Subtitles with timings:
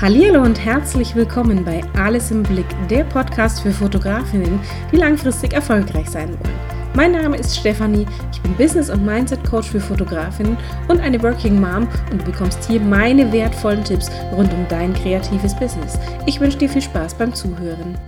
[0.00, 4.58] Hallo und herzlich willkommen bei Alles im Blick, der Podcast für Fotografinnen,
[4.90, 6.58] die langfristig erfolgreich sein wollen.
[6.94, 10.56] Mein Name ist Stefanie, ich bin Business- und Mindset-Coach für Fotografinnen
[10.88, 15.54] und eine Working Mom und du bekommst hier meine wertvollen Tipps rund um dein kreatives
[15.54, 15.98] Business.
[16.24, 17.98] Ich wünsche dir viel Spaß beim Zuhören.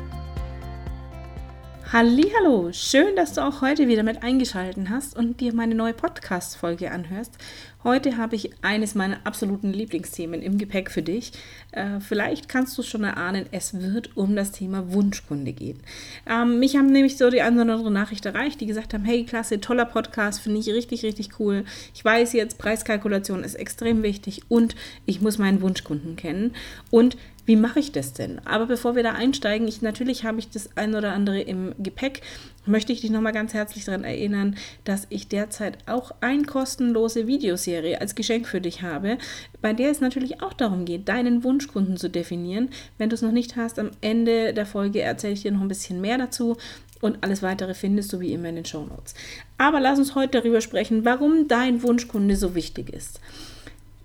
[1.92, 6.56] Hallo, schön, dass du auch heute wieder mit eingeschaltet hast und dir meine neue Podcast
[6.56, 7.36] Folge anhörst.
[7.84, 11.32] Heute habe ich eines meiner absoluten Lieblingsthemen im Gepäck für dich.
[11.72, 15.80] Äh, vielleicht kannst du es schon erahnen, es wird um das Thema Wunschkunde gehen.
[16.24, 19.24] Ähm, mich haben nämlich so die eine oder andere Nachricht erreicht, die gesagt haben, hey,
[19.24, 21.64] klasse, toller Podcast, finde ich richtig, richtig cool.
[21.92, 26.52] Ich weiß jetzt, Preiskalkulation ist extrem wichtig und ich muss meinen Wunschkunden kennen.
[26.90, 28.40] Und wie mache ich das denn?
[28.46, 32.22] Aber bevor wir da einsteigen, ich natürlich habe ich das ein oder andere im Gepäck,
[32.66, 37.26] möchte ich dich nochmal ganz herzlich daran erinnern, dass ich derzeit auch eine kostenlose
[37.72, 39.18] Videoserie als Geschenk für dich habe,
[39.60, 42.70] bei der es natürlich auch darum geht, deinen Wunschkunden zu definieren.
[42.98, 45.68] Wenn du es noch nicht hast, am Ende der Folge erzähle ich dir noch ein
[45.68, 46.56] bisschen mehr dazu.
[47.00, 49.14] Und alles weitere findest du wie immer in den Show Notes.
[49.58, 53.20] Aber lass uns heute darüber sprechen, warum dein Wunschkunde so wichtig ist.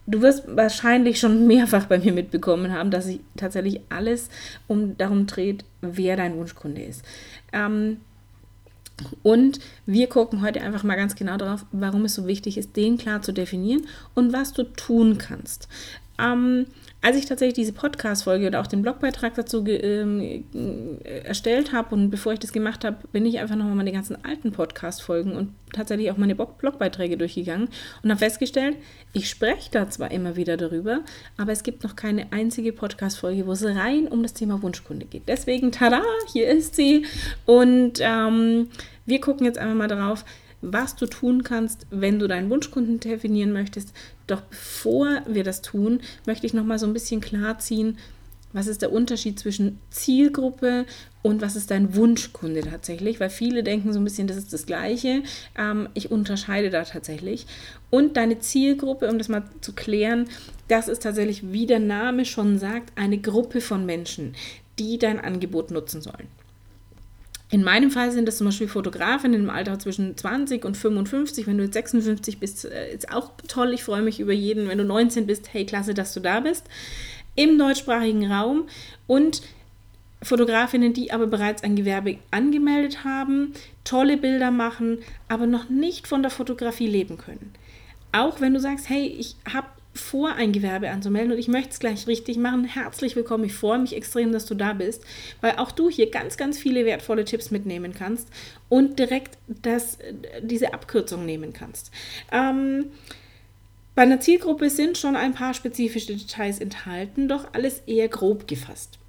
[0.07, 4.29] Du wirst wahrscheinlich schon mehrfach bei mir mitbekommen haben, dass sich tatsächlich alles
[4.65, 7.03] um darum dreht, wer dein Wunschkunde ist.
[7.53, 7.97] Ähm,
[9.23, 12.97] und wir gucken heute einfach mal ganz genau darauf, warum es so wichtig ist, den
[12.97, 15.67] klar zu definieren und was du tun kannst.
[16.19, 16.65] Ähm,
[17.01, 20.43] als ich tatsächlich diese Podcast-Folge oder auch den Blogbeitrag dazu ähm,
[21.03, 24.51] erstellt habe und bevor ich das gemacht habe, bin ich einfach nochmal meine ganzen alten
[24.51, 27.69] Podcast-Folgen und tatsächlich auch meine Blogbeiträge durchgegangen
[28.01, 28.77] und habe festgestellt,
[29.13, 31.01] ich spreche da zwar immer wieder darüber,
[31.37, 35.23] aber es gibt noch keine einzige Podcast-Folge, wo es rein um das Thema Wunschkunde geht.
[35.27, 36.01] Deswegen, tada,
[36.33, 37.05] hier ist sie
[37.45, 38.69] und ähm,
[39.05, 40.25] wir gucken jetzt einmal mal darauf,
[40.61, 43.93] was du tun kannst, wenn du deinen Wunschkunden definieren möchtest.
[44.27, 47.97] Doch bevor wir das tun, möchte ich noch mal so ein bisschen klarziehen,
[48.53, 50.85] was ist der Unterschied zwischen Zielgruppe
[51.21, 53.19] und was ist dein Wunschkunde tatsächlich?
[53.19, 55.23] Weil viele denken so ein bisschen, das ist das Gleiche.
[55.57, 57.45] Ähm, ich unterscheide da tatsächlich.
[57.89, 60.29] Und deine Zielgruppe, um das mal zu klären,
[60.69, 64.33] das ist tatsächlich, wie der Name schon sagt, eine Gruppe von Menschen,
[64.79, 66.27] die dein Angebot nutzen sollen.
[67.49, 71.47] In meinem Fall sind das zum Beispiel Fotografinnen im Alter zwischen 20 und 55.
[71.47, 73.73] Wenn du jetzt 56 bist, äh, ist auch toll.
[73.73, 74.67] Ich freue mich über jeden.
[74.67, 76.65] Wenn du 19 bist, hey, klasse, dass du da bist.
[77.35, 78.67] Im deutschsprachigen Raum
[79.05, 79.41] und
[80.21, 83.53] Fotografinnen, die aber bereits ein Gewerbe angemeldet haben,
[83.83, 87.53] tolle Bilder machen, aber noch nicht von der Fotografie leben können.
[88.11, 91.79] Auch wenn du sagst, hey, ich habe vor, ein Gewerbe anzumelden und ich möchte es
[91.79, 92.63] gleich richtig machen.
[92.63, 93.43] Herzlich willkommen.
[93.43, 95.03] Ich freue mich extrem, dass du da bist,
[95.41, 98.29] weil auch du hier ganz, ganz viele wertvolle Tipps mitnehmen kannst
[98.69, 99.97] und direkt das,
[100.41, 101.91] diese Abkürzung nehmen kannst.
[102.31, 102.85] Ähm,
[103.95, 108.99] bei einer Zielgruppe sind schon ein paar spezifische Details enthalten, doch alles eher grob gefasst.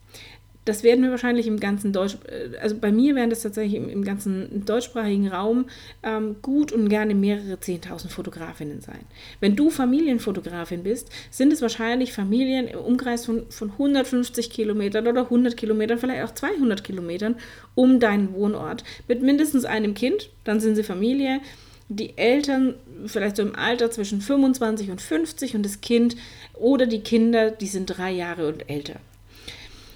[0.69, 3.89] Das werden wir wahrscheinlich im ganzen Deutsch, äh, also bei mir werden das tatsächlich im,
[3.89, 5.65] im ganzen deutschsprachigen Raum
[6.03, 9.01] ähm, gut und gerne mehrere 10.000 Fotografinnen sein.
[9.41, 15.23] Wenn du Familienfotografin bist, sind es wahrscheinlich Familien im Umkreis von, von 150 Kilometern oder
[15.23, 17.37] 100 Kilometern, vielleicht auch 200 Kilometern
[17.75, 21.41] um deinen Wohnort mit mindestens einem Kind, dann sind sie Familie.
[21.89, 22.75] Die Eltern
[23.07, 26.17] vielleicht so im Alter zwischen 25 und 50 und das Kind
[26.53, 29.01] oder die Kinder, die sind drei Jahre und älter.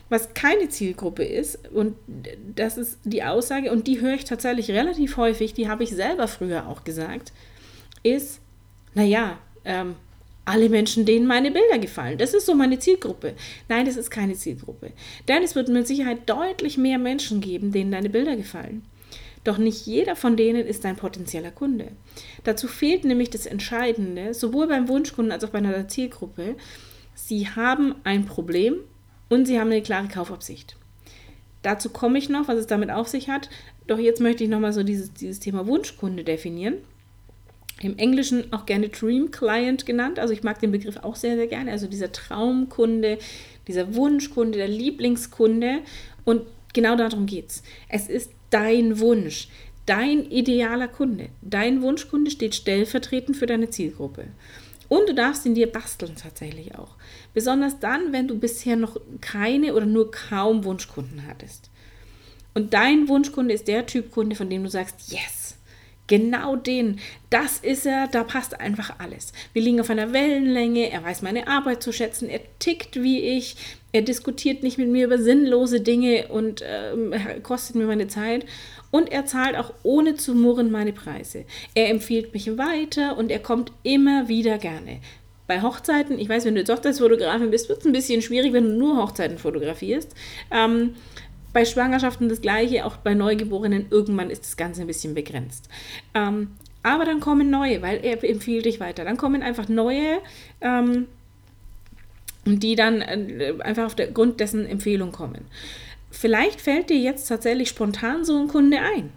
[0.08, 1.96] Was keine Zielgruppe ist, und
[2.54, 6.28] das ist die Aussage, und die höre ich tatsächlich relativ häufig, die habe ich selber
[6.28, 7.32] früher auch gesagt,
[8.02, 8.40] ist,
[8.94, 9.96] naja, ähm,
[10.44, 12.18] alle Menschen, denen meine Bilder gefallen.
[12.18, 13.34] Das ist so meine Zielgruppe.
[13.68, 14.92] Nein, das ist keine Zielgruppe.
[15.28, 18.82] Denn es wird mit Sicherheit deutlich mehr Menschen geben, denen deine Bilder gefallen.
[19.44, 21.88] Doch nicht jeder von denen ist ein potenzieller Kunde.
[22.44, 26.56] Dazu fehlt nämlich das Entscheidende, sowohl beim Wunschkunden als auch bei einer Zielgruppe.
[27.14, 28.76] Sie haben ein Problem
[29.32, 30.76] und sie haben eine klare Kaufabsicht.
[31.62, 33.48] Dazu komme ich noch, was es damit auf sich hat.
[33.86, 36.74] Doch jetzt möchte ich nochmal so dieses, dieses Thema Wunschkunde definieren.
[37.80, 40.18] Im Englischen auch gerne Dream Client genannt.
[40.18, 41.72] Also ich mag den Begriff auch sehr, sehr gerne.
[41.72, 43.18] Also dieser Traumkunde,
[43.66, 45.78] dieser Wunschkunde, der Lieblingskunde.
[46.24, 46.42] Und
[46.74, 47.62] genau darum geht es.
[47.88, 49.48] Es ist dein Wunsch,
[49.86, 51.30] dein idealer Kunde.
[51.40, 54.26] Dein Wunschkunde steht stellvertretend für deine Zielgruppe.
[54.92, 56.96] Und du darfst ihn dir basteln tatsächlich auch.
[57.32, 61.70] Besonders dann, wenn du bisher noch keine oder nur kaum Wunschkunden hattest.
[62.52, 65.56] Und dein Wunschkunde ist der Typ Kunde, von dem du sagst, yes,
[66.08, 67.00] genau den,
[67.30, 69.32] das ist er, da passt einfach alles.
[69.54, 73.56] Wir liegen auf einer Wellenlänge, er weiß meine Arbeit zu schätzen, er tickt wie ich,
[73.92, 78.44] er diskutiert nicht mit mir über sinnlose Dinge und äh, kostet mir meine Zeit.
[78.92, 81.44] Und er zahlt auch ohne zu murren meine Preise.
[81.74, 85.00] Er empfiehlt mich weiter und er kommt immer wieder gerne.
[85.48, 88.64] Bei Hochzeiten, ich weiß, wenn du jetzt Hochzeitsfotografin bist, wird es ein bisschen schwierig, wenn
[88.64, 90.14] du nur Hochzeiten fotografierst.
[90.50, 90.94] Ähm,
[91.52, 95.68] bei Schwangerschaften das gleiche, auch bei Neugeborenen, irgendwann ist das Ganze ein bisschen begrenzt.
[96.14, 96.52] Ähm,
[96.82, 99.04] aber dann kommen neue, weil er empfiehlt dich weiter.
[99.04, 100.18] Dann kommen einfach neue,
[100.60, 101.06] ähm,
[102.44, 105.46] die dann äh, einfach auf der Grund dessen Empfehlung kommen.
[106.12, 109.10] Vielleicht fällt dir jetzt tatsächlich spontan so ein Kunde ein.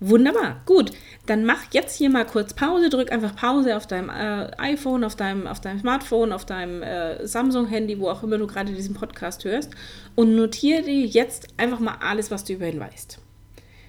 [0.00, 0.90] Wunderbar, gut.
[1.26, 5.14] Dann mach jetzt hier mal kurz Pause, drück einfach Pause auf deinem äh, iPhone, auf
[5.14, 9.44] deinem, auf deinem Smartphone, auf deinem äh, Samsung-Handy, wo auch immer du gerade diesen Podcast
[9.44, 9.70] hörst
[10.14, 13.18] und notiere dir jetzt einfach mal alles, was du über ihn weißt.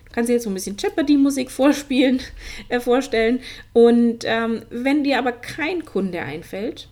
[0.06, 2.22] Du kannst dir jetzt so ein bisschen Jeopardy-Musik vorspielen,
[2.70, 3.40] äh, vorstellen
[3.74, 6.90] und ähm, wenn dir aber kein Kunde einfällt,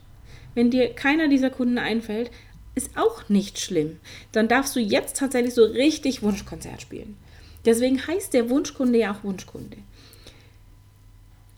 [0.55, 2.31] wenn dir keiner dieser Kunden einfällt,
[2.75, 3.99] ist auch nicht schlimm.
[4.31, 7.17] Dann darfst du jetzt tatsächlich so richtig Wunschkonzert spielen.
[7.65, 9.77] Deswegen heißt der Wunschkunde ja auch Wunschkunde.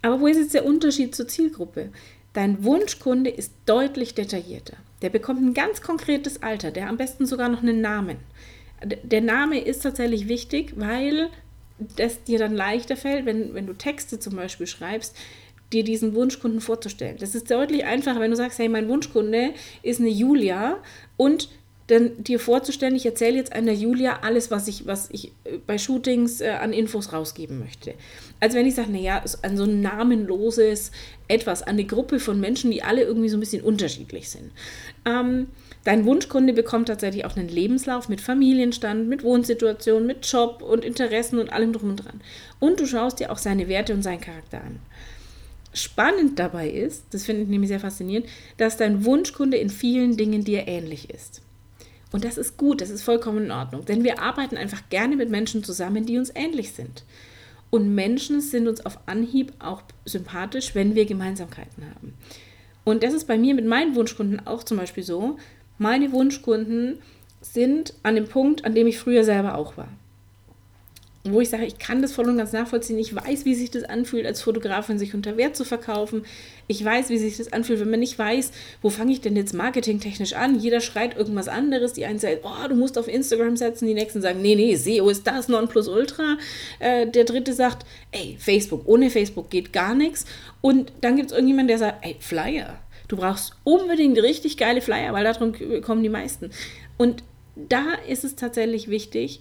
[0.01, 1.89] Aber wo ist jetzt der Unterschied zur Zielgruppe?
[2.33, 4.77] Dein Wunschkunde ist deutlich detaillierter.
[5.01, 8.17] Der bekommt ein ganz konkretes Alter, der am besten sogar noch einen Namen.
[8.83, 11.29] Der Name ist tatsächlich wichtig, weil
[11.79, 15.15] das dir dann leichter fällt, wenn, wenn du Texte zum Beispiel schreibst,
[15.73, 17.17] dir diesen Wunschkunden vorzustellen.
[17.19, 19.53] Das ist deutlich einfacher, wenn du sagst, hey, mein Wunschkunde
[19.83, 20.77] ist eine Julia
[21.17, 21.49] und
[21.87, 25.77] dann dir vorzustellen, ich erzähle jetzt einer Julia alles, was ich, was ich äh, bei
[25.77, 27.93] Shootings äh, an Infos rausgeben möchte.
[28.41, 30.91] Als wenn ich sage, naja, an so ein namenloses
[31.29, 34.51] Etwas, an eine Gruppe von Menschen, die alle irgendwie so ein bisschen unterschiedlich sind.
[35.05, 35.47] Ähm,
[35.85, 41.39] dein Wunschkunde bekommt tatsächlich auch einen Lebenslauf mit Familienstand, mit Wohnsituation, mit Job und Interessen
[41.39, 42.19] und allem drum und dran.
[42.59, 44.79] Und du schaust dir auch seine Werte und seinen Charakter an.
[45.73, 48.27] Spannend dabei ist, das finde ich nämlich sehr faszinierend,
[48.57, 51.41] dass dein Wunschkunde in vielen Dingen dir ähnlich ist.
[52.11, 55.29] Und das ist gut, das ist vollkommen in Ordnung, denn wir arbeiten einfach gerne mit
[55.29, 57.03] Menschen zusammen, die uns ähnlich sind.
[57.69, 62.13] Und Menschen sind uns auf Anhieb auch sympathisch, wenn wir Gemeinsamkeiten haben.
[62.85, 65.37] Und das ist bei mir mit meinen Wunschkunden auch zum Beispiel so.
[65.77, 66.99] Meine Wunschkunden
[67.41, 69.89] sind an dem Punkt, an dem ich früher selber auch war
[71.33, 72.97] wo ich sage, ich kann das voll und ganz nachvollziehen.
[72.97, 76.25] Ich weiß, wie sich das anfühlt, als Fotografin sich unter Wert zu verkaufen.
[76.67, 78.51] Ich weiß, wie sich das anfühlt, wenn man nicht weiß,
[78.81, 80.59] wo fange ich denn jetzt marketingtechnisch an.
[80.59, 81.93] Jeder schreit irgendwas anderes.
[81.93, 83.87] Die einen sagen, oh, du musst auf Instagram setzen.
[83.87, 86.37] Die nächsten sagen, nee, nee, SEO ist das Nonplusultra.
[86.79, 90.25] Äh, der dritte sagt, ey, Facebook, ohne Facebook geht gar nichts.
[90.61, 92.79] Und dann gibt es irgendjemanden, der sagt, ey, Flyer.
[93.07, 96.51] Du brauchst unbedingt richtig geile Flyer, weil darum kommen die meisten.
[96.97, 97.23] Und
[97.55, 99.39] da ist es tatsächlich wichtig,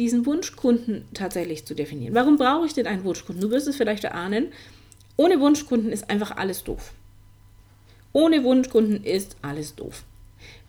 [0.00, 2.14] diesen Wunschkunden tatsächlich zu definieren.
[2.14, 3.42] Warum brauche ich denn einen Wunschkunden?
[3.42, 4.48] Du wirst es vielleicht erahnen.
[5.16, 6.92] Ohne Wunschkunden ist einfach alles doof.
[8.14, 10.02] Ohne Wunschkunden ist alles doof.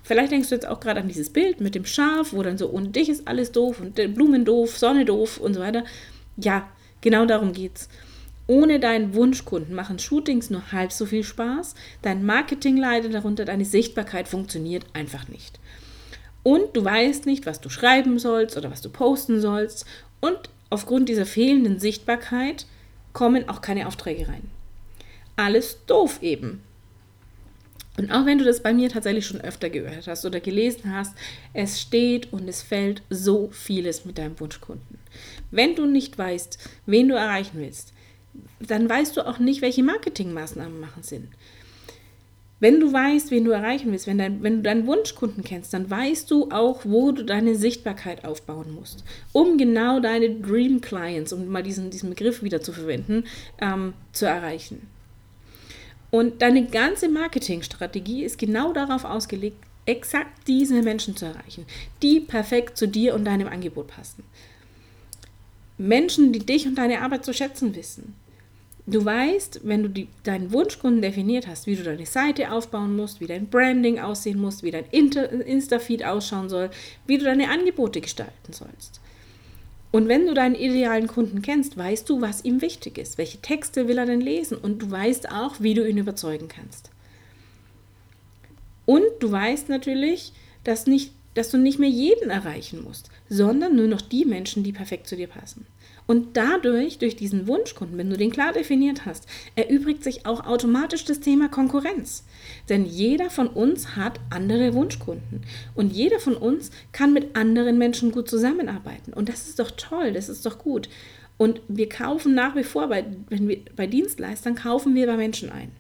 [0.04, 2.70] Vielleicht denkst du jetzt auch gerade an dieses Bild mit dem Schaf, wo dann so
[2.72, 5.86] ohne dich ist alles doof und Blumen doof, Sonne doof und so weiter.
[6.36, 6.68] Ja,
[7.00, 7.88] genau darum geht's.
[8.48, 13.64] Ohne deinen Wunschkunden machen Shootings nur halb so viel Spaß, dein Marketing leidet darunter, deine
[13.64, 15.62] Sichtbarkeit funktioniert einfach nicht
[16.44, 19.86] und du weißt nicht, was du schreiben sollst oder was du posten sollst
[20.20, 20.38] und
[20.70, 22.66] aufgrund dieser fehlenden Sichtbarkeit
[23.14, 24.50] kommen auch keine Aufträge rein.
[25.36, 26.62] Alles doof eben.
[27.98, 31.14] Und auch wenn du das bei mir tatsächlich schon öfter gehört hast oder gelesen hast,
[31.54, 34.98] es steht und es fällt so vieles mit deinem Wunschkunden.
[35.52, 37.94] Wenn du nicht weißt, wen du erreichen willst,
[38.60, 41.30] dann weißt du auch nicht, welche Marketingmaßnahmen machen Sinn.
[42.62, 45.90] Wenn du weißt, wen du erreichen willst, wenn, dein, wenn du deinen Wunschkunden kennst, dann
[45.90, 49.04] weißt du auch, wo du deine Sichtbarkeit aufbauen musst,
[49.34, 53.24] um genau deine Dream Clients, um mal diesen, diesen Begriff wieder zu verwenden,
[53.60, 54.88] ähm, zu erreichen.
[56.12, 61.66] Und deine ganze Marketingstrategie ist genau darauf ausgelegt, exakt diese Menschen zu erreichen,
[62.04, 64.24] die perfekt zu dir und deinem Angebot passen.
[65.80, 68.14] Menschen, die dich und deine Arbeit zu schätzen wissen.
[68.88, 73.22] Du weißt, wenn du die, deinen Wunschkunden definiert hast, wie du deine Seite aufbauen musst,
[73.22, 76.72] wie dein Branding aussehen muss, wie dein Insta-Feed ausschauen soll,
[77.06, 79.00] wie du deine Angebote gestalten sollst.
[79.92, 83.88] Und wenn du deinen idealen Kunden kennst, weißt du, was ihm wichtig ist, welche Texte
[83.88, 86.90] will er denn lesen und du weißt auch, wie du ihn überzeugen kannst.
[88.86, 90.34] Und du weißt natürlich,
[90.64, 94.72] dass, nicht, dass du nicht mehr jeden erreichen musst, sondern nur noch die Menschen, die
[94.72, 95.66] perfekt zu dir passen.
[96.08, 101.06] Und dadurch, durch diesen Wunschkunden, wenn du den klar definiert hast, erübrigt sich auch automatisch
[101.06, 102.26] das Thema Konkurrenz.
[102.70, 105.42] Denn jeder von uns hat andere Wunschkunden.
[105.76, 109.14] Und jeder von uns kann mit anderen Menschen gut zusammenarbeiten.
[109.14, 110.90] Und das ist doch toll, das ist doch gut.
[111.38, 115.50] Und wir kaufen nach wie vor, bei, wenn wir, bei Dienstleistern kaufen wir bei Menschen
[115.50, 115.72] ein.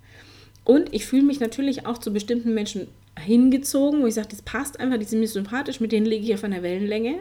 [0.63, 2.87] Und ich fühle mich natürlich auch zu bestimmten Menschen
[3.19, 6.33] hingezogen, wo ich sage, das passt einfach, die sind mir sympathisch, mit denen lege ich
[6.33, 7.19] auf einer Wellenlänge.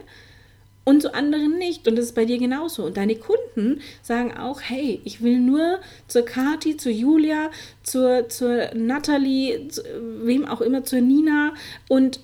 [0.83, 1.87] Und zu anderen nicht.
[1.87, 2.85] Und das ist bei dir genauso.
[2.85, 7.51] Und deine Kunden sagen auch, hey, ich will nur zur Kati, zur Julia,
[7.83, 9.83] zur, zur Natalie, zu,
[10.23, 11.53] wem auch immer, zur Nina
[11.87, 12.19] und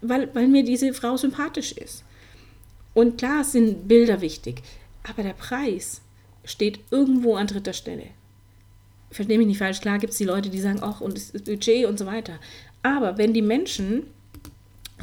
[0.00, 2.04] weil, weil mir diese Frau sympathisch ist.
[2.92, 4.62] Und klar sind Bilder wichtig,
[5.08, 6.00] aber der Preis
[6.44, 8.08] steht irgendwo an dritter Stelle.
[9.10, 11.86] Verstehe mich nicht falsch, klar gibt es die Leute, die sagen, ach, und das Budget
[11.86, 12.38] und so weiter.
[12.82, 14.04] Aber wenn die Menschen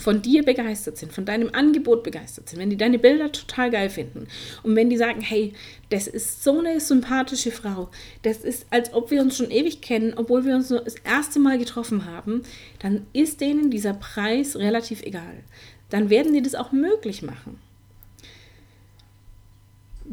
[0.01, 3.89] von dir begeistert sind, von deinem Angebot begeistert sind, wenn die deine Bilder total geil
[3.89, 4.27] finden
[4.63, 5.53] und wenn die sagen, hey,
[5.89, 7.89] das ist so eine sympathische Frau,
[8.23, 11.39] das ist, als ob wir uns schon ewig kennen, obwohl wir uns nur das erste
[11.39, 12.43] Mal getroffen haben,
[12.79, 15.43] dann ist denen dieser Preis relativ egal.
[15.89, 17.59] Dann werden die das auch möglich machen.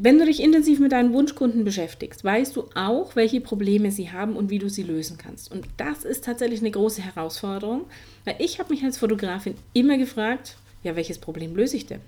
[0.00, 4.36] Wenn du dich intensiv mit deinen Wunschkunden beschäftigst, weißt du auch, welche Probleme sie haben
[4.36, 5.50] und wie du sie lösen kannst.
[5.50, 7.84] Und das ist tatsächlich eine große Herausforderung,
[8.24, 12.00] weil ich habe mich als Fotografin immer gefragt, ja, welches Problem löse ich denn?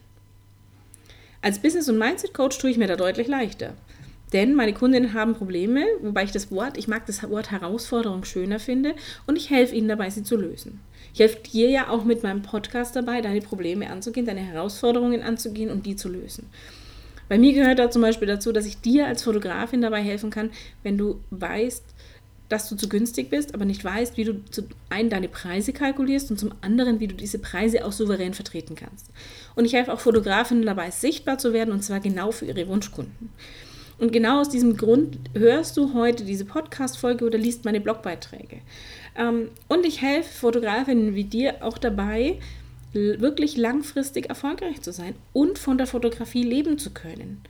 [1.42, 3.75] Als Business- und Mindset-Coach tue ich mir da deutlich leichter.
[4.32, 8.61] Denn meine Kundinnen haben Probleme, wobei ich das Wort, ich mag das Wort Herausforderung schöner
[8.61, 8.94] finde
[9.26, 10.78] und ich helfe ihnen dabei, sie zu lösen.
[11.12, 15.70] Ich helfe dir ja auch mit meinem Podcast dabei, deine Probleme anzugehen, deine Herausforderungen anzugehen
[15.70, 16.47] und die zu lösen.
[17.30, 20.50] Bei mir gehört da zum Beispiel dazu, dass ich dir als Fotografin dabei helfen kann,
[20.82, 21.84] wenn du weißt,
[22.49, 26.32] dass du zu günstig bist, aber nicht weißt, wie du zum einen deine Preise kalkulierst
[26.32, 29.06] und zum anderen, wie du diese Preise auch souverän vertreten kannst.
[29.54, 33.30] Und ich helfe auch Fotografinnen dabei, sichtbar zu werden und zwar genau für ihre Wunschkunden.
[33.99, 38.56] Und genau aus diesem Grund hörst du heute diese Podcast-Folge oder liest meine Blogbeiträge.
[39.16, 42.40] Ähm, und ich helfe Fotografinnen wie dir auch dabei,
[42.92, 47.42] wirklich langfristig erfolgreich zu sein und von der Fotografie leben zu können.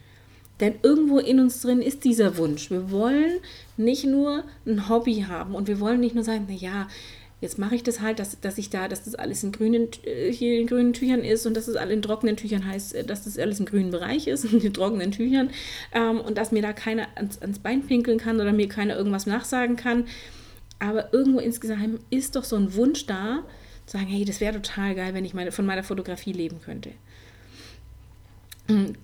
[0.61, 2.70] Denn irgendwo in uns drin ist dieser Wunsch.
[2.70, 3.38] Wir wollen
[3.78, 6.87] nicht nur ein Hobby haben und wir wollen nicht nur sagen, naja,
[7.40, 10.30] jetzt mache ich das halt, dass, dass ich da, dass das alles in grünen, äh,
[10.30, 13.25] hier in grünen Tüchern ist und dass das alles in trockenen Tüchern heißt, äh, dass
[13.25, 15.50] das alles im grünen Bereich ist, in trockenen Tüchern
[15.92, 19.26] ähm, und dass mir da keiner ans, ans Bein pinkeln kann oder mir keiner irgendwas
[19.26, 20.06] nachsagen kann.
[20.78, 23.42] Aber irgendwo insgesamt ist doch so ein Wunsch da,
[23.90, 26.90] sagen, hey, das wäre total geil, wenn ich meine, von meiner Fotografie leben könnte.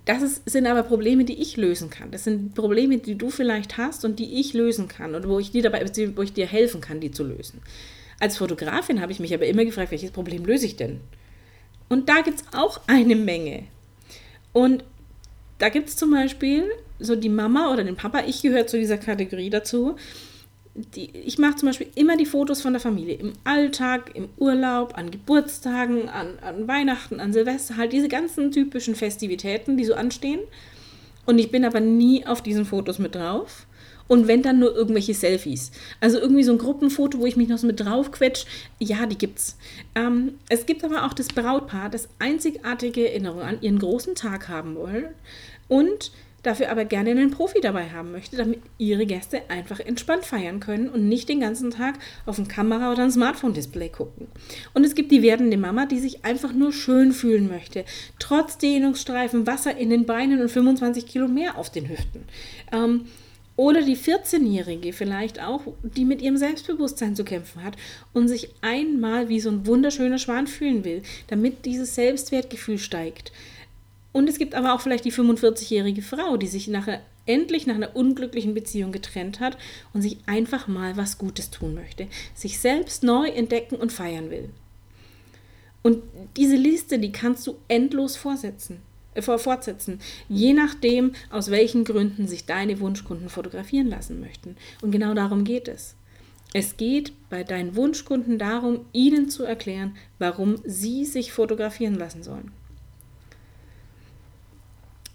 [0.04, 2.12] Das ist, sind aber Probleme, die ich lösen kann.
[2.12, 5.50] Das sind Probleme, die du vielleicht hast und die ich lösen kann und wo ich
[5.50, 7.60] dir dabei, wo ich dir helfen kann, die zu lösen.
[8.20, 11.00] Als Fotografin habe ich mich aber immer gefragt, welches Problem löse ich denn?
[11.88, 13.64] Und da gibt es auch eine Menge.
[14.52, 14.84] Und
[15.58, 18.98] da gibt es zum Beispiel so die Mama oder den Papa, ich gehöre zu dieser
[18.98, 19.96] Kategorie dazu,
[20.76, 24.96] die, ich mache zum Beispiel immer die Fotos von der Familie im Alltag, im Urlaub,
[24.96, 30.40] an Geburtstagen, an, an Weihnachten, an Silvester, halt diese ganzen typischen Festivitäten, die so anstehen.
[31.24, 33.66] Und ich bin aber nie auf diesen Fotos mit drauf.
[34.08, 35.72] Und wenn dann nur irgendwelche Selfies.
[36.00, 38.44] Also irgendwie so ein Gruppenfoto, wo ich mich noch so mit drauf quetsch.
[38.78, 39.56] Ja, die gibt's.
[39.96, 44.76] Ähm, es gibt aber auch das Brautpaar, das einzigartige Erinnerungen an ihren großen Tag haben
[44.76, 45.06] wollen.
[45.66, 46.12] Und
[46.42, 50.88] dafür aber gerne einen Profi dabei haben möchte, damit ihre Gäste einfach entspannt feiern können
[50.88, 54.28] und nicht den ganzen Tag auf ein Kamera oder ein Smartphone-Display gucken.
[54.72, 57.84] Und es gibt die werdende Mama, die sich einfach nur schön fühlen möchte,
[58.18, 62.24] trotz Dehnungsstreifen, Wasser in den Beinen und 25 Kilo mehr auf den Hüften.
[62.72, 63.06] Ähm,
[63.56, 67.76] oder die 14-Jährige vielleicht auch, die mit ihrem Selbstbewusstsein zu kämpfen hat
[68.12, 73.32] und sich einmal wie so ein wunderschöner Schwan fühlen will, damit dieses Selbstwertgefühl steigt.
[74.16, 77.94] Und es gibt aber auch vielleicht die 45-jährige Frau, die sich nachher endlich nach einer
[77.94, 79.58] unglücklichen Beziehung getrennt hat
[79.92, 84.48] und sich einfach mal was Gutes tun möchte, sich selbst neu entdecken und feiern will.
[85.82, 86.02] Und
[86.38, 88.78] diese Liste, die kannst du endlos vorsetzen,
[89.12, 94.56] äh, fortsetzen, je nachdem, aus welchen Gründen sich deine Wunschkunden fotografieren lassen möchten.
[94.80, 95.94] Und genau darum geht es.
[96.54, 102.50] Es geht bei deinen Wunschkunden darum, ihnen zu erklären, warum sie sich fotografieren lassen sollen.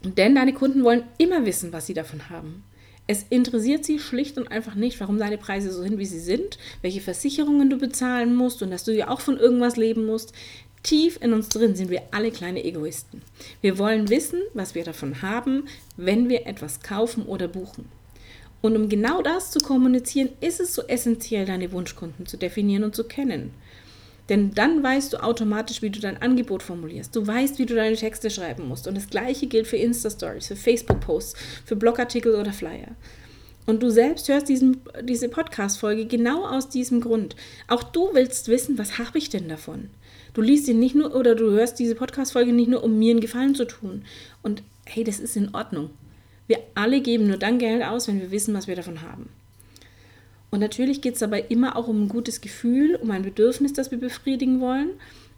[0.03, 2.63] Denn deine Kunden wollen immer wissen, was sie davon haben.
[3.08, 6.58] Es interessiert sie schlicht und einfach nicht, warum deine Preise so sind, wie sie sind,
[6.81, 10.34] welche Versicherungen du bezahlen musst und dass du ja auch von irgendwas leben musst.
[10.84, 13.22] Tief in uns drin sind wir alle kleine Egoisten.
[13.62, 15.65] Wir wollen wissen, was wir davon haben,
[15.98, 17.86] wenn wir etwas kaufen oder buchen.
[18.62, 22.96] Und um genau das zu kommunizieren, ist es so essentiell, deine Wunschkunden zu definieren und
[22.96, 23.53] zu kennen.
[24.32, 27.14] Denn dann weißt du automatisch, wie du dein Angebot formulierst.
[27.14, 28.88] Du weißt, wie du deine Texte schreiben musst.
[28.88, 31.36] Und das gleiche gilt für Insta-Stories, für Facebook-Posts,
[31.66, 32.96] für Blogartikel oder Flyer.
[33.66, 37.36] Und du selbst hörst diesen, diese Podcast-Folge genau aus diesem Grund.
[37.68, 39.90] Auch du willst wissen, was habe ich denn davon?
[40.34, 43.20] Du liest ihn nicht nur oder du hörst diese Podcast-Folge nicht nur, um mir einen
[43.20, 44.06] Gefallen zu tun.
[44.42, 45.90] Und hey, das ist in Ordnung.
[46.48, 49.28] Wir alle geben nur dann Geld aus, wenn wir wissen, was wir davon haben.
[50.51, 53.89] Und natürlich geht es dabei immer auch um ein gutes Gefühl, um ein Bedürfnis, das
[53.89, 54.91] wir befriedigen wollen.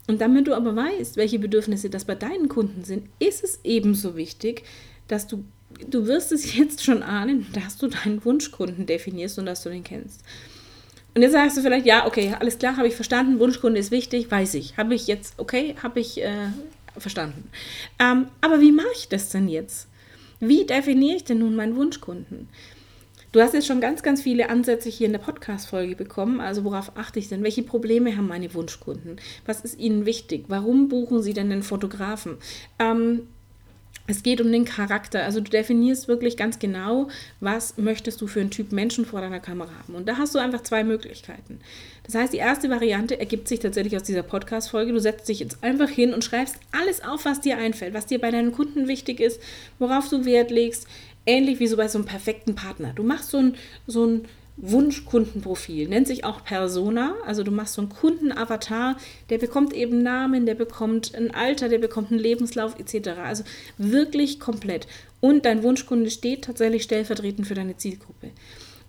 [0.08, 4.18] Und damit du aber weißt, welche Bedürfnisse das bei deinen Kunden sind, ist es ebenso
[4.18, 4.64] wichtig,
[5.08, 5.46] dass du,
[5.88, 9.84] du wirst es jetzt schon ahnen, dass du deinen Wunschkunden definierst und dass du den
[9.84, 10.22] kennst.
[11.16, 14.32] Und jetzt sagst du vielleicht, ja, okay, alles klar, habe ich verstanden, Wunschkunde ist wichtig,
[14.32, 14.78] weiß ich.
[14.78, 16.48] Habe ich jetzt, okay, habe ich äh,
[16.98, 17.50] verstanden.
[18.00, 19.88] Ähm, aber wie mache ich das denn jetzt?
[20.40, 22.50] Wie definiere ich denn nun meinen Wunschkunden?
[23.34, 26.40] Du hast jetzt schon ganz, ganz viele Ansätze hier in der Podcast-Folge bekommen.
[26.40, 27.42] Also worauf achte ich denn?
[27.42, 29.20] Welche Probleme haben meine Wunschkunden?
[29.48, 30.46] Was ist ihnen wichtig?
[30.50, 32.38] Warum buchen sie denn den Fotografen?
[32.78, 33.24] Ähm,
[34.06, 35.24] es geht um den Charakter.
[35.24, 37.08] Also du definierst wirklich ganz genau,
[37.40, 39.96] was möchtest du für einen Typ Menschen vor deiner Kamera haben.
[39.96, 41.60] Und da hast du einfach zwei Möglichkeiten.
[42.04, 44.92] Das heißt, die erste Variante ergibt sich tatsächlich aus dieser Podcast-Folge.
[44.92, 48.20] Du setzt dich jetzt einfach hin und schreibst alles auf, was dir einfällt, was dir
[48.20, 49.42] bei deinen Kunden wichtig ist,
[49.80, 50.86] worauf du Wert legst,
[51.26, 52.94] ähnlich wie so bei so einem perfekten Partner.
[52.96, 53.56] Du machst so ein,
[53.88, 54.28] so ein
[54.58, 57.16] Wunschkundenprofil, nennt sich auch Persona.
[57.26, 58.98] Also du machst so einen Kundenavatar,
[59.30, 63.10] der bekommt eben Namen, der bekommt ein Alter, der bekommt einen Lebenslauf etc.
[63.24, 63.44] Also
[63.78, 64.88] wirklich komplett.
[65.22, 68.32] Und dein Wunschkunde steht tatsächlich stellvertretend für deine Zielgruppe.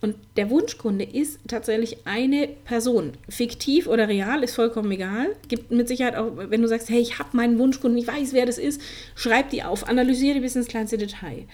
[0.05, 3.13] Und der Wunschkunde ist tatsächlich eine Person.
[3.27, 5.35] Fiktiv oder real ist vollkommen egal.
[5.49, 8.45] Gibt mit Sicherheit auch, wenn du sagst, hey, ich habe meinen Wunschkunden, ich weiß, wer
[8.45, 8.83] das ist,
[9.15, 11.47] schreib die auf, analysiere die bis ins kleinste Detail.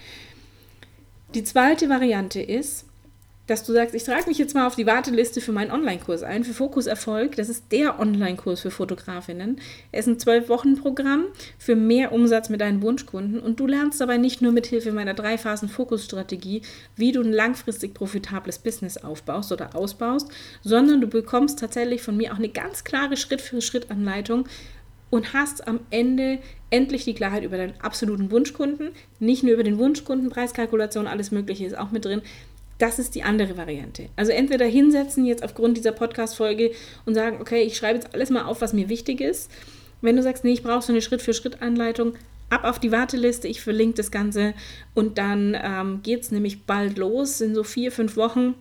[1.33, 2.85] Die zweite Variante ist,
[3.47, 6.43] dass du sagst, ich trage mich jetzt mal auf die Warteliste für meinen Online-Kurs ein,
[6.43, 7.37] für Fokus Erfolg.
[7.37, 9.59] Das ist der Online-Kurs für Fotografinnen.
[9.93, 14.41] Es ist ein Zwölf-Wochen-Programm für mehr Umsatz mit deinen Wunschkunden und du lernst dabei nicht
[14.41, 16.63] nur mit Hilfe meiner drei Phasen Fokusstrategie,
[16.97, 20.27] wie du ein langfristig profitables Business aufbaust oder ausbaust,
[20.63, 24.47] sondern du bekommst tatsächlich von mir auch eine ganz klare Schritt-für-Schritt-Anleitung,
[25.11, 26.39] und hast am Ende
[26.71, 31.65] endlich die Klarheit über deinen absoluten Wunschkunden, nicht nur über den Wunschkunden, Preiskalkulation, alles Mögliche
[31.65, 32.21] ist auch mit drin.
[32.79, 34.09] Das ist die andere Variante.
[34.15, 36.71] Also entweder hinsetzen jetzt aufgrund dieser Podcast-Folge
[37.05, 39.51] und sagen, okay, ich schreibe jetzt alles mal auf, was mir wichtig ist.
[40.01, 42.15] Wenn du sagst, nee, ich brauche so eine Schritt-für-Schritt-Anleitung,
[42.49, 44.55] ab auf die Warteliste, ich verlinke das Ganze
[44.95, 48.55] und dann ähm, geht es nämlich bald los, in so vier, fünf Wochen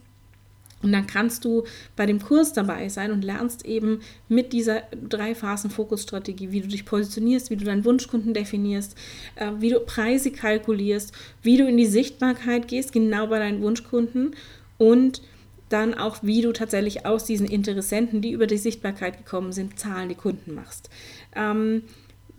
[0.82, 5.34] und dann kannst du bei dem Kurs dabei sein und lernst eben mit dieser drei
[5.34, 8.96] Phasen Fokusstrategie, wie du dich positionierst, wie du deinen Wunschkunden definierst,
[9.36, 14.34] äh, wie du Preise kalkulierst, wie du in die Sichtbarkeit gehst, genau bei deinen Wunschkunden
[14.78, 15.22] und
[15.68, 20.16] dann auch, wie du tatsächlich aus diesen Interessenten, die über die Sichtbarkeit gekommen sind, zahlende
[20.16, 20.90] Kunden machst.
[21.36, 21.82] Ähm,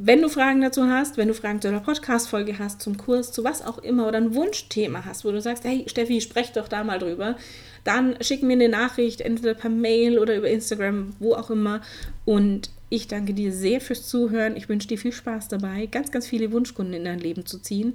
[0.03, 3.43] wenn du Fragen dazu hast, wenn du Fragen zu einer Podcast-Folge hast, zum Kurs, zu
[3.43, 6.83] was auch immer oder ein Wunschthema hast, wo du sagst, hey Steffi, sprech doch da
[6.83, 7.35] mal drüber,
[7.83, 11.81] dann schick mir eine Nachricht, entweder per Mail oder über Instagram, wo auch immer.
[12.25, 14.57] Und ich danke dir sehr fürs Zuhören.
[14.57, 17.93] Ich wünsche dir viel Spaß dabei, ganz, ganz viele Wunschkunden in dein Leben zu ziehen.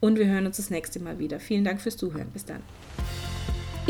[0.00, 1.40] Und wir hören uns das nächste Mal wieder.
[1.40, 2.28] Vielen Dank fürs Zuhören.
[2.32, 2.62] Bis dann.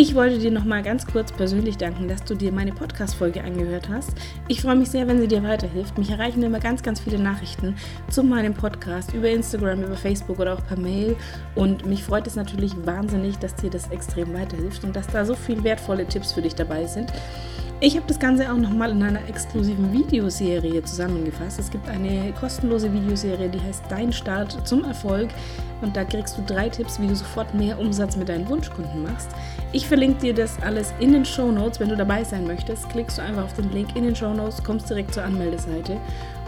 [0.01, 3.89] Ich wollte dir noch mal ganz kurz persönlich danken, dass du dir meine Podcast-Folge angehört
[3.89, 4.13] hast.
[4.47, 5.99] Ich freue mich sehr, wenn sie dir weiterhilft.
[5.99, 7.75] Mich erreichen immer ganz, ganz viele Nachrichten
[8.09, 11.17] zu meinem Podcast über Instagram, über Facebook oder auch per Mail.
[11.57, 15.35] Und mich freut es natürlich wahnsinnig, dass dir das extrem weiterhilft und dass da so
[15.35, 17.13] viele wertvolle Tipps für dich dabei sind.
[17.81, 21.61] Ich habe das Ganze auch nochmal in einer exklusiven Videoserie zusammengefasst.
[21.61, 25.29] Es gibt eine kostenlose Videoserie, die heißt Dein Start zum Erfolg.
[25.81, 29.31] Und da kriegst du drei Tipps, wie du sofort mehr Umsatz mit deinen Wunschkunden machst.
[29.71, 31.79] Ich verlinke dir das alles in den Show Notes.
[31.79, 34.65] Wenn du dabei sein möchtest, klickst du einfach auf den Link in den Show Notes,
[34.65, 35.99] kommst direkt zur Anmeldeseite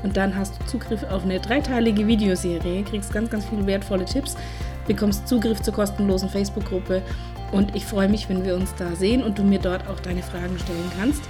[0.02, 4.36] und dann hast du Zugriff auf eine dreiteilige Videoserie, kriegst ganz, ganz viele wertvolle Tipps,
[4.88, 7.02] bekommst Zugriff zur kostenlosen Facebook-Gruppe
[7.52, 10.22] und ich freue mich, wenn wir uns da sehen und du mir dort auch deine
[10.22, 11.22] Fragen stellen kannst.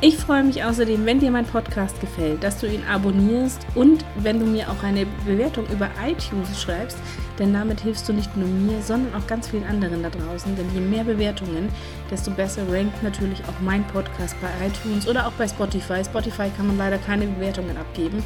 [0.00, 4.38] Ich freue mich außerdem, wenn dir mein Podcast gefällt, dass du ihn abonnierst und wenn
[4.38, 6.96] du mir auch eine Bewertung über iTunes schreibst,
[7.36, 10.54] denn damit hilfst du nicht nur mir, sondern auch ganz vielen anderen da draußen.
[10.54, 11.68] Denn je mehr Bewertungen,
[12.12, 16.04] desto besser rankt natürlich auch mein Podcast bei iTunes oder auch bei Spotify.
[16.04, 18.22] Spotify kann man leider keine Bewertungen abgeben,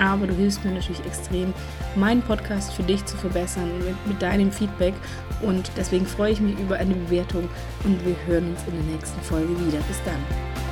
[0.00, 1.52] aber du hilfst mir natürlich extrem,
[1.94, 4.94] meinen Podcast für dich zu verbessern mit, mit deinem Feedback.
[5.42, 7.48] Und deswegen freue ich mich über eine Bewertung
[7.84, 9.78] und wir hören uns in der nächsten Folge wieder.
[9.88, 10.69] Bis dann.